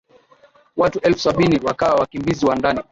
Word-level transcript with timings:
watu 0.77 0.99
elfu 0.99 1.19
sabini 1.19 1.59
wakawa 1.65 1.95
wakimbizi 1.95 2.45
wa 2.45 2.55
ndani 2.55 2.79